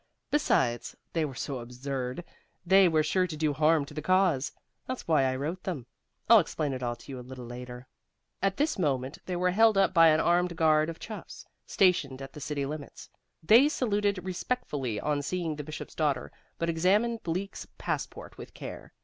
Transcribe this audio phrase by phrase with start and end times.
[0.31, 2.23] Besides, they were so absurd
[2.65, 4.51] they were sure to do harm to the cause.
[4.87, 5.85] That's why I wrote them.
[6.27, 7.85] I'll explain it all to you a little later."
[8.41, 12.33] At this moment they were held up by an armed guard of chuffs, stationed at
[12.33, 13.11] the city limits.
[13.43, 18.93] These saluted respectfully on seeing the Bishop's daughter, but examined Bleak's passport with care.